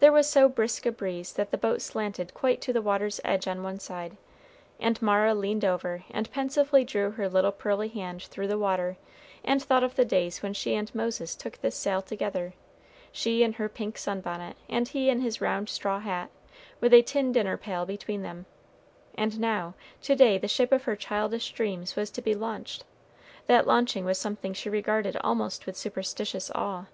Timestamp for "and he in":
14.68-15.20